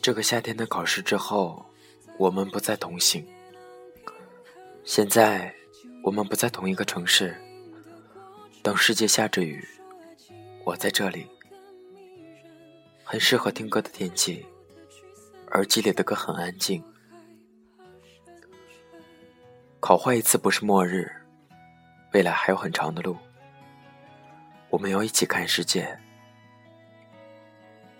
[0.00, 1.64] 这个夏天的考试之后，
[2.18, 3.24] 我们不再同行。
[4.84, 5.54] 现在，
[6.02, 7.36] 我们不在同一个城市。
[8.62, 9.64] 等世界下着雨，
[10.64, 11.26] 我在这里。
[13.04, 14.44] 很适合听歌的天气，
[15.52, 16.82] 耳机里的歌很安静。
[19.78, 21.10] 考坏一次不是末日，
[22.12, 23.16] 未来还有很长的路。
[24.72, 25.96] 我们要一起看世界。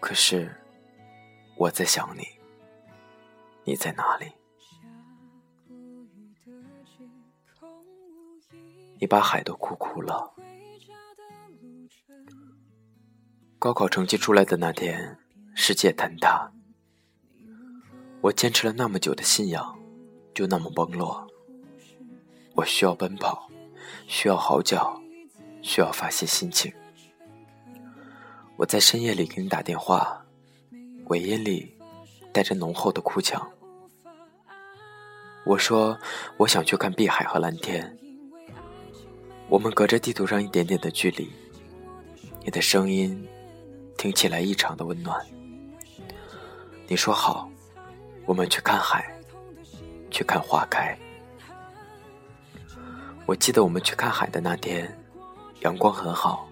[0.00, 0.56] 可是。
[1.56, 2.26] 我在想你，
[3.64, 4.32] 你在哪里？
[8.98, 10.32] 你把海都哭哭了。
[13.58, 15.18] 高考成绩出来的那天，
[15.54, 16.50] 世界坍塌。
[18.22, 19.78] 我坚持了那么久的信仰，
[20.32, 21.28] 就那么崩落。
[22.54, 23.50] 我需要奔跑，
[24.08, 24.98] 需要嚎叫，
[25.62, 26.72] 需要发泄心情。
[28.56, 30.24] 我在深夜里给你打电话。
[31.06, 31.76] 尾音里
[32.32, 33.50] 带着浓厚的哭腔。
[35.44, 35.98] 我说
[36.38, 37.98] ：“我想去看碧海和蓝天。”
[39.50, 41.28] 我们隔着地图上一点点的距离，
[42.44, 43.28] 你的声音
[43.98, 45.20] 听起来异常的温暖。
[46.86, 47.50] 你说好，
[48.24, 49.12] 我们去看海，
[50.12, 50.96] 去看花开。
[53.26, 54.96] 我记得我们去看海的那天，
[55.60, 56.48] 阳光很好，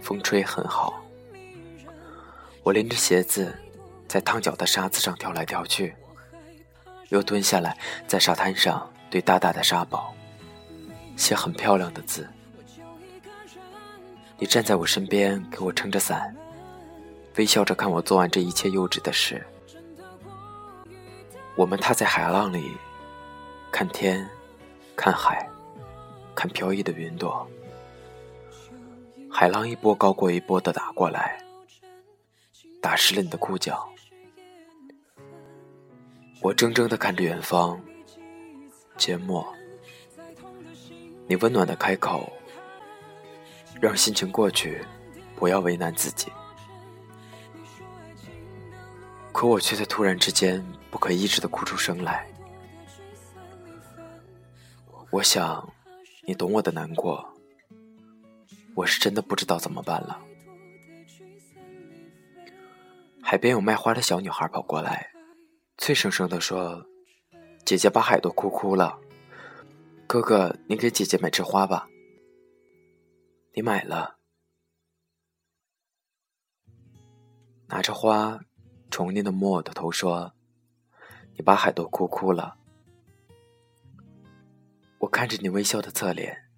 [0.00, 1.00] 风吹很好。
[2.64, 3.56] 我拎着鞋子，
[4.08, 5.94] 在烫脚的沙子上跳来跳去，
[7.10, 10.12] 又蹲下来，在沙滩上对大大的沙堡
[11.16, 12.28] 写很漂亮的字。
[14.38, 16.34] 你站在我身边，给我撑着伞，
[17.36, 19.44] 微笑着看我做完这一切幼稚的事。
[21.54, 22.76] 我们踏在海浪里，
[23.70, 24.28] 看天，
[24.96, 25.48] 看海，
[26.34, 27.48] 看飘逸的云朵。
[29.34, 31.42] 海浪一波高过一波的打过来。
[32.82, 33.88] 打湿了你的裤脚，
[36.42, 37.80] 我怔怔的看着远方，
[38.98, 39.46] 缄默。
[41.26, 42.30] 你温暖的开口，
[43.80, 44.84] 让心情过去，
[45.34, 46.30] 不要为难自己。
[49.32, 52.26] 可我却在突然之间不可抑制的哭出声来。
[55.10, 55.66] 我想，
[56.26, 57.31] 你懂我的难过，
[58.74, 60.20] 我是真的不知道怎么办了。
[63.22, 65.12] 海边有卖花的小女孩跑过来，
[65.78, 66.86] 脆生生地说
[67.64, 68.98] ：“姐姐把海都哭哭了，
[70.06, 71.88] 哥哥，你给姐姐买枝花吧。”
[73.54, 74.16] 你买了，
[77.68, 78.40] 拿着花，
[78.90, 80.32] 宠溺的摸我的头说
[81.36, 82.56] ：“你把海都哭哭了。”
[85.00, 86.48] 我看着你微笑的侧脸，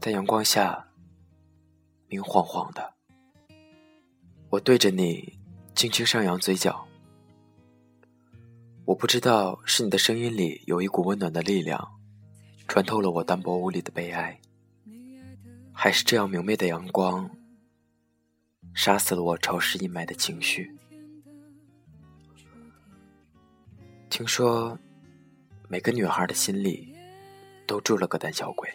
[0.00, 0.88] 在阳光下
[2.12, 2.92] 明晃晃的，
[4.50, 5.40] 我对着你。
[5.74, 6.86] 轻轻上扬嘴角，
[8.84, 11.98] 我不知道是你的声音里有一股温暖的力量，
[12.68, 14.38] 穿透了我单薄无力的悲哀，
[15.72, 17.30] 还是这样明媚的阳光，
[18.74, 20.70] 杀死了我潮湿阴霾的情绪。
[24.10, 24.78] 听说，
[25.70, 26.94] 每个女孩的心里，
[27.66, 28.68] 都住了个胆小鬼。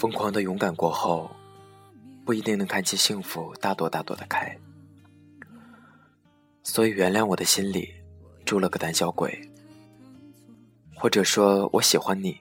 [0.00, 1.30] 疯狂的勇敢过后，
[2.24, 4.58] 不一定能看见幸福大朵大朵的开。
[6.62, 7.92] 所以原谅我的心里
[8.46, 9.38] 住了个胆小鬼，
[10.96, 12.40] 或者说我喜欢你，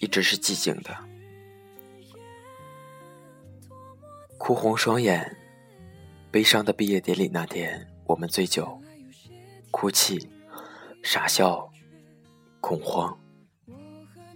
[0.00, 0.96] 一直是寂静的。
[4.38, 5.36] 哭红双眼，
[6.30, 8.80] 悲伤的毕业典礼那天，我们醉酒，
[9.70, 10.26] 哭泣，
[11.02, 11.70] 傻笑，
[12.62, 13.14] 恐慌，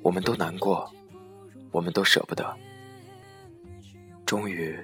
[0.02, 0.92] 我们都难过。
[1.72, 2.56] 我们都舍不得。
[4.24, 4.78] 终于，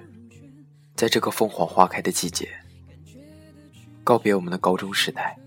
[0.96, 2.49] 在这个凤凰花开的季节，
[4.02, 5.38] 告别我们的高中时代。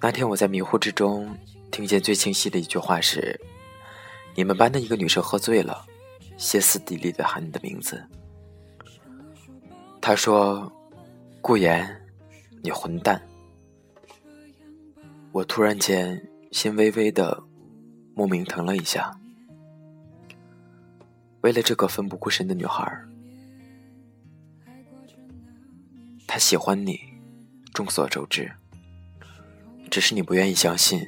[0.00, 1.34] 那天我在迷糊之中，
[1.70, 3.40] 听见最清晰的一句话是
[4.36, 5.84] ：“你们班的一个女生喝醉了，
[6.36, 8.04] 歇斯底里的喊你的名字。”
[10.00, 10.70] 她说
[11.40, 11.88] ：“顾言，
[12.62, 13.20] 你混蛋！”
[15.32, 17.42] 我突然间心微微的。
[18.16, 19.14] 莫名疼了一下。
[21.42, 22.90] 为了这个奋不顾身的女孩，
[26.26, 26.98] 他喜欢你，
[27.74, 28.50] 众所周知。
[29.90, 31.06] 只是你不愿意相信。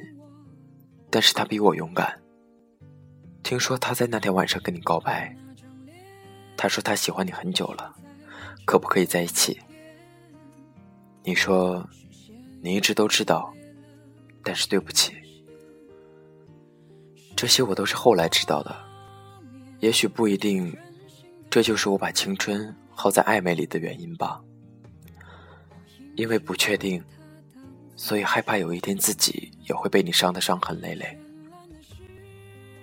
[1.09, 2.21] 但是他比我勇敢。
[3.41, 5.35] 听说他在那天晚上跟你告白。
[6.55, 7.95] 他说他喜欢你很久了，
[8.65, 9.59] 可不可以在一起？
[11.23, 11.89] 你说，
[12.61, 13.51] 你一直都知道，
[14.43, 15.15] 但是对不起，
[17.39, 18.75] 这些我都是后来知道的。
[19.79, 20.77] 也许不一定，
[21.49, 24.41] 这就是我把青春耗在暧昧里的原因吧。
[26.15, 27.01] 因为不确定，
[27.95, 31.17] 所以害怕有一天自己也会被你伤得伤痕累累。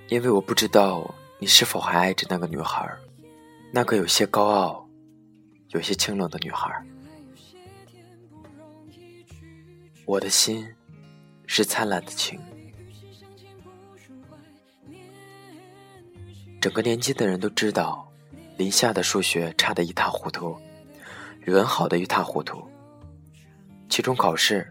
[0.09, 2.91] 因为我不知道你是否还爱着那个女孩，
[3.71, 4.89] 那个有些高傲、
[5.73, 6.73] 有些清冷的女孩。
[10.07, 10.67] 我的心
[11.47, 12.41] 是灿烂的情。
[16.67, 18.11] 整个年级的人都知道，
[18.57, 20.57] 林夏的数学差得一塌糊涂，
[21.45, 22.61] 语文好的一塌糊涂。
[23.89, 24.69] 期中考试，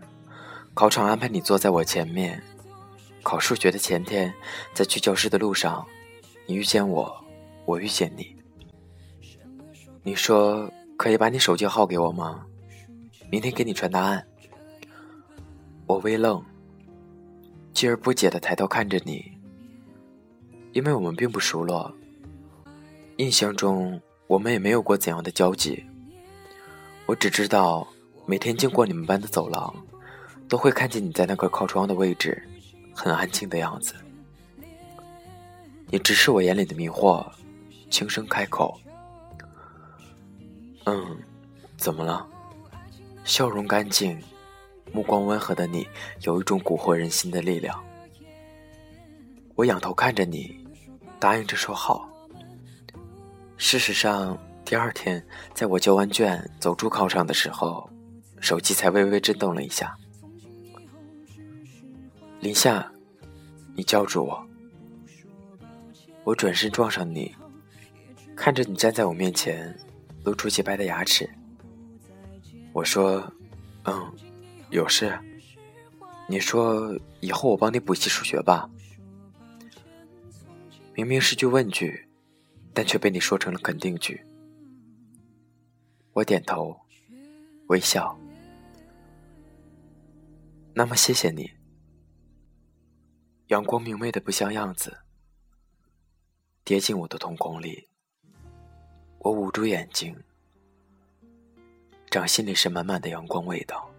[0.73, 2.43] 考场安排你坐在我前面。
[3.23, 4.33] 考数学的前天，
[4.73, 5.87] 在去教室的路上，
[6.45, 7.15] 你遇见我，
[7.63, 8.35] 我遇见你。
[10.03, 12.45] 你说可以把你手机号给我吗？
[13.31, 14.27] 明天给你传答案。
[15.87, 16.43] 我微愣，
[17.73, 19.31] 继而不解的抬头看着你，
[20.75, 21.89] 因为我们并不熟络，
[23.15, 25.81] 印象中我们也没有过怎样的交集。
[27.05, 27.87] 我只知道
[28.25, 29.73] 每天经过你们班的走廊，
[30.49, 32.45] 都会看见你在那个靠窗的位置，
[32.93, 33.95] 很安静的样子。
[35.87, 37.25] 你直视我眼里的迷惑，
[37.89, 38.77] 轻声开口
[40.83, 41.17] ：“嗯，
[41.77, 42.27] 怎么了？”
[43.23, 44.21] 笑容干净。
[44.91, 45.87] 目光温和的你，
[46.23, 47.81] 有一种蛊惑人心的力量。
[49.55, 50.64] 我仰头看着你，
[51.19, 52.09] 答应着说好。
[53.57, 57.89] 事实上，第二天在我交完卷走出考场的时候，
[58.39, 59.95] 手机才微微震动了一下。
[62.39, 62.91] 林夏，
[63.75, 64.45] 你叫住我。
[66.23, 67.33] 我转身撞上你，
[68.35, 69.77] 看着你站在我面前，
[70.23, 71.29] 露出洁白的牙齿。
[72.73, 73.31] 我说
[73.85, 74.13] ：“嗯。”
[74.71, 75.17] 有事？
[76.27, 78.67] 你说以后我帮你补习数学吧。
[80.97, 82.07] 明明是句问句，
[82.73, 84.25] 但却被你说成了肯定句。
[86.13, 86.79] 我点头，
[87.67, 88.17] 微笑。
[90.73, 91.51] 那么谢谢你。
[93.47, 94.97] 阳光明媚的不像样子，
[96.63, 97.89] 跌进我的瞳孔里。
[99.19, 100.17] 我捂住眼睛，
[102.09, 103.91] 掌心里是满满的阳光味道。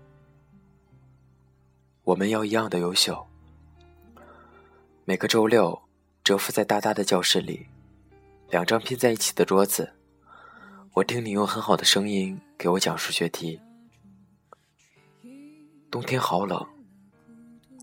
[2.05, 3.27] 我们要一样的优秀。
[5.05, 5.86] 每个周六，
[6.27, 7.69] 蛰伏在大大的教室里，
[8.51, 9.93] 两张拼在一起的桌子，
[10.93, 13.61] 我听你用很好的声音给我讲数学题。
[15.89, 16.67] 冬天好冷，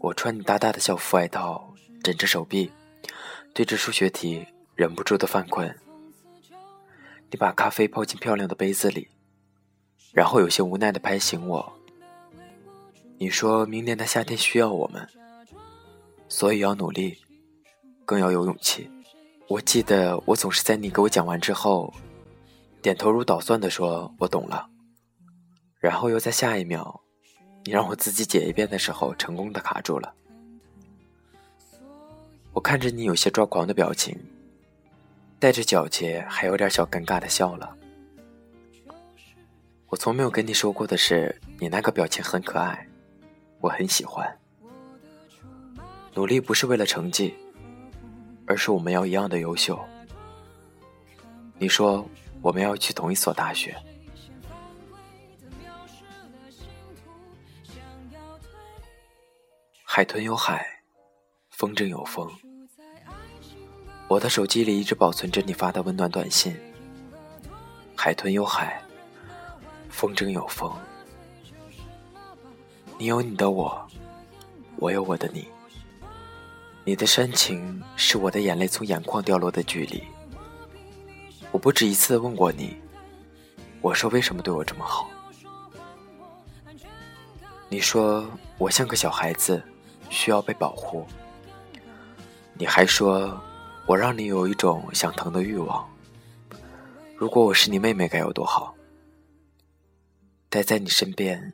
[0.01, 1.74] 我穿你大大的校服外套，
[2.04, 2.69] 枕着手臂，
[3.54, 4.45] 对着数学题
[4.75, 5.74] 忍不住的犯困。
[7.31, 9.07] 你把咖啡泡进漂亮的杯子里，
[10.12, 11.74] 然后有些无奈的拍醒我。
[13.18, 15.07] 你说明年的夏天需要我们，
[16.28, 17.23] 所以要努力，
[18.06, 18.90] 更要有勇气。
[19.48, 21.94] 我记得我总是在你给我讲完之后，
[22.82, 24.68] 点头如捣蒜的说“我懂了”，
[25.80, 27.02] 然后又在下一秒，
[27.66, 30.14] 你让我自己解一遍的时候，成功的卡住了。
[32.54, 34.18] 我看着你有些抓狂的表情，
[35.40, 37.76] 带着皎洁，还有点小尴尬的笑了。
[39.88, 42.88] 我从没有跟你说过的是，你那个表情很可爱。
[43.60, 44.38] 我很喜欢，
[46.14, 47.33] 努力不是为了成绩，
[48.45, 49.80] 而是我们要一样的优秀。
[51.57, 52.07] 你说
[52.42, 53.76] 我们要去同一所大学。
[59.83, 60.66] 海豚有海，
[61.52, 62.30] 风筝有风。
[64.07, 66.56] 我的手机里一直保存着你发的温暖短信。
[67.95, 68.81] 海豚有海，
[69.90, 70.71] 风筝有风。
[72.97, 73.88] 你有你的我，
[74.78, 75.47] 我有我的你。
[76.85, 80.04] 你的深情是我的眼泪从眼眶掉落的距离。
[81.52, 82.75] 我不止一次问过你，
[83.80, 85.09] 我说为什么对我这么好？
[87.69, 89.63] 你说我像个小孩子，
[90.09, 91.07] 需要被保护。
[92.56, 93.42] 你还说
[93.85, 95.87] 我让你有一种想疼的欲望。
[97.16, 98.75] 如果我是你妹妹该有多好，
[100.49, 101.54] 待在你身边。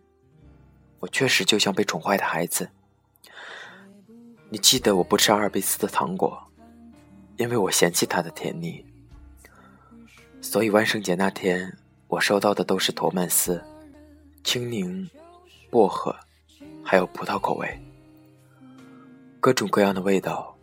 [1.00, 2.70] 我确实就像被宠坏的孩子。
[4.52, 6.42] 你记得我不吃阿尔卑斯的糖果，
[7.38, 8.84] 因为我嫌弃它的甜腻。
[10.42, 11.78] 所以万圣节那天，
[12.08, 13.64] 我收到的都是托曼斯、
[14.44, 15.08] 青柠、
[15.70, 16.16] 薄荷，
[16.84, 17.80] 还有葡萄口味，
[19.40, 20.56] 各种各样的味道。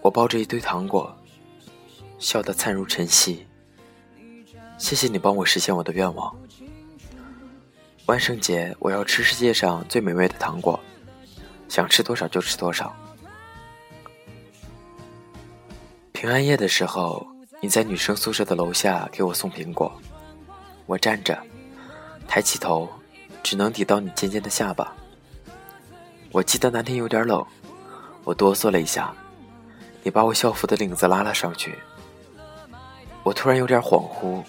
[0.00, 1.14] 我抱着一堆糖果，
[2.18, 3.46] 笑得灿如晨曦。
[4.78, 6.34] 谢谢你帮我实现我的愿望。
[8.06, 10.80] 万圣节我要吃世界上最美味的糖果，
[11.68, 12.94] 想吃多少就吃多少。
[16.12, 17.26] 平安夜的时候，
[17.60, 19.92] 你在女生宿舍的楼下给我送苹果，
[20.86, 21.38] 我站着，
[22.26, 22.88] 抬起头，
[23.42, 24.94] 只能抵到你尖尖的下巴。
[26.30, 27.44] 我记得那天有点冷，
[28.24, 29.14] 我哆嗦了一下，
[30.02, 31.78] 你把我校服的领子拉了上去。
[33.22, 34.42] 我突然有点恍惚，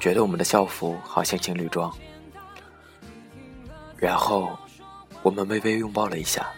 [0.00, 1.92] 觉得我们的校服好像情侣装。
[3.96, 4.56] 然后，
[5.22, 6.48] 我们微微拥抱了一下。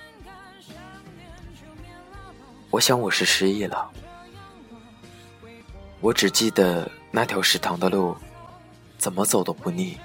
[2.71, 3.91] 我想我是失忆了，
[6.01, 8.17] 我只记得那条食堂的路，
[8.97, 9.99] 怎么走都不腻。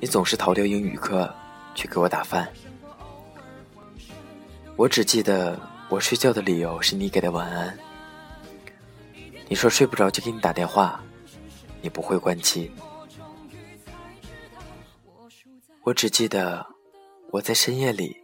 [0.00, 1.30] 你总是逃掉英语课
[1.74, 2.50] 去给我打饭。
[4.76, 7.78] 我只记得我睡觉的理由是你给的晚安。
[9.46, 11.02] 你说睡不着就给你打电话，
[11.82, 12.72] 你不会关机。
[15.82, 16.64] 我只记得
[17.32, 18.22] 我在深夜里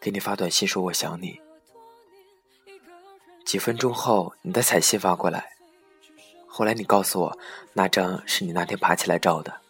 [0.00, 1.40] 给你发短信说我想你。
[3.44, 5.52] 几分钟后你的彩信发过来，
[6.46, 7.38] 后来你告诉我
[7.72, 9.60] 那张是你那天爬起来照的。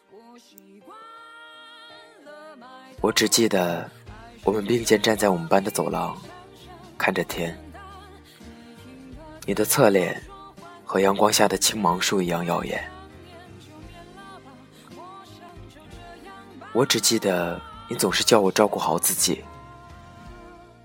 [3.01, 3.91] 我只记得。
[4.47, 6.15] 我们并肩站在我们班的走廊，
[6.99, 7.59] 看着天。
[9.47, 10.23] 你的侧脸
[10.85, 12.87] 和阳光下的青芒树一样耀眼。
[16.75, 19.45] 我只记得你总是叫我照顾好自己。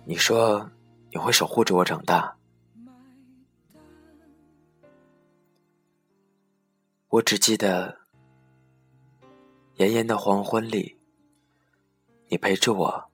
[0.05, 0.69] 你说
[1.11, 2.35] 你会守护着我长大。
[7.07, 7.97] 我只记得
[9.75, 10.99] 炎炎的黄昏里，
[12.27, 13.09] 你陪着我。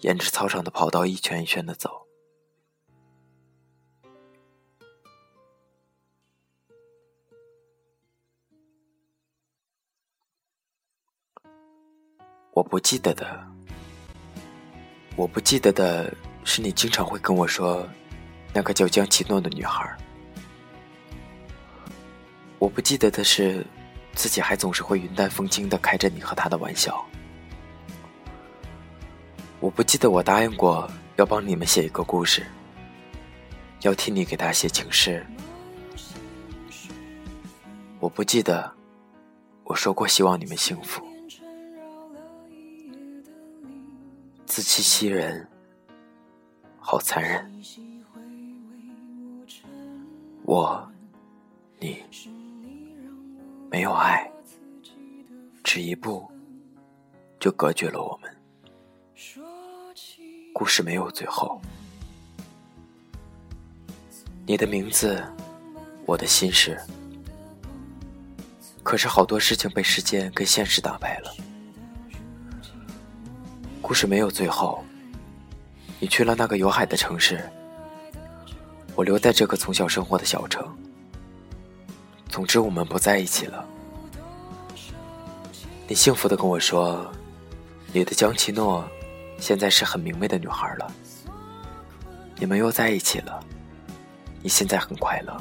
[0.00, 2.05] 沿着操场的跑道一圈一圈的走，
[12.56, 13.46] 我不记得的，
[15.14, 16.10] 我不记得的
[16.42, 17.86] 是你经常会跟我说
[18.54, 19.94] 那个叫江奇诺的女孩。
[22.58, 23.62] 我不记得的是
[24.14, 27.04] 自己还总是会云淡风轻的开着你和他的玩笑。
[29.60, 32.46] 我不记得我答应过要帮你们写一个故事，
[33.82, 35.22] 要替你给他写情诗。
[38.00, 38.72] 我不记得
[39.64, 41.05] 我说过希望你们幸福。
[44.46, 45.46] 自欺欺人，
[46.78, 47.44] 好残忍。
[50.44, 50.88] 我，
[51.80, 52.02] 你，
[53.68, 54.30] 没有爱，
[55.64, 56.30] 只一步
[57.40, 58.32] 就隔绝了我们。
[60.54, 61.60] 故事没有最后，
[64.46, 65.22] 你的名字，
[66.06, 66.80] 我的心事。
[68.84, 71.34] 可是好多事情被时间跟现实打败了。
[73.86, 74.84] 故事没有最后，
[76.00, 77.48] 你去了那个有海的城市，
[78.96, 80.66] 我留在这个从小生活的小城。
[82.28, 83.64] 总之，我们不在一起了。
[85.86, 87.08] 你幸福的跟我说，
[87.92, 88.84] 你的江奇诺。
[89.38, 90.92] 现在是很明媚的女孩了，
[92.38, 93.38] 你们又在一起了，
[94.42, 95.40] 你现在很快乐。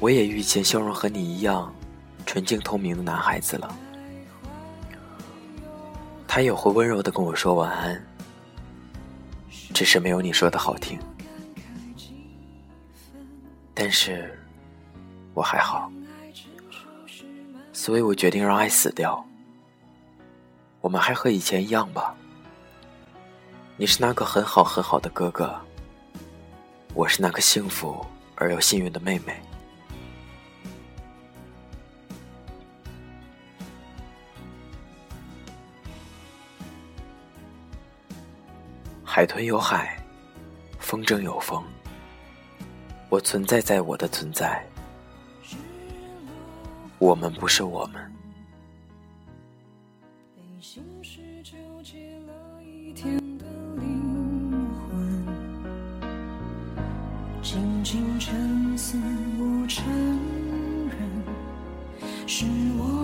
[0.00, 1.72] 我也遇见笑容和你一样
[2.26, 3.72] 纯净透明的男孩子了，
[6.38, 8.00] 他也会温柔的跟我说晚安，
[9.74, 10.96] 只是没有你说的好听。
[13.74, 14.38] 但是
[15.34, 15.90] 我还好，
[17.72, 19.26] 所以我决定让爱死掉。
[20.80, 22.14] 我们还和以前一样吧。
[23.76, 25.60] 你是那个很好很好的哥哥，
[26.94, 29.34] 我是那个幸福而又幸运的妹妹。
[39.18, 39.98] 海豚有海，
[40.78, 41.60] 风筝有风。
[43.08, 44.64] 我存在在我的存在。
[47.00, 48.00] 我们不是我们。
[57.42, 58.96] 静静沉思，
[62.28, 62.46] 是
[62.78, 62.97] 我。